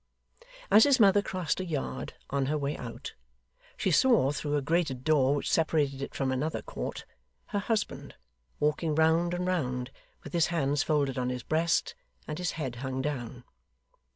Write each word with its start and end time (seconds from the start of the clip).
As 0.71 0.85
his 0.85 0.99
mother 0.99 1.21
crossed 1.21 1.59
a 1.59 1.63
yard 1.63 2.15
on 2.31 2.47
her 2.47 2.57
way 2.57 2.75
out, 2.75 3.13
she 3.77 3.91
saw, 3.91 4.31
through 4.31 4.55
a 4.57 4.61
grated 4.63 5.03
door 5.03 5.35
which 5.35 5.51
separated 5.51 6.01
it 6.01 6.15
from 6.15 6.31
another 6.31 6.63
court, 6.63 7.05
her 7.49 7.59
husband, 7.59 8.15
walking 8.59 8.95
round 8.95 9.35
and 9.35 9.45
round, 9.45 9.91
with 10.23 10.33
his 10.33 10.47
hands 10.47 10.81
folded 10.81 11.19
on 11.19 11.29
his 11.29 11.43
breast, 11.43 11.93
and 12.27 12.39
his 12.39 12.53
head 12.53 12.77
hung 12.77 13.03
down. 13.03 13.43